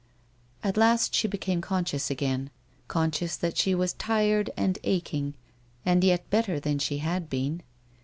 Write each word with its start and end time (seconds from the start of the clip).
At 0.63 0.77
last 0.77 1.13
she 1.13 1.27
became 1.27 1.61
conscious 1.61 2.09
again— 2.09 2.49
conscious 2.87 3.35
that 3.37 3.55
she 3.55 3.75
was 3.75 3.93
tired 3.93 4.49
and 4.57 4.79
aching, 4.83 5.35
and 5.85 6.03
yet 6.03 6.27
better 6.31 6.59
than 6.59 6.79
she 6.79 6.97
had 6.97 7.29
been. 7.29 7.61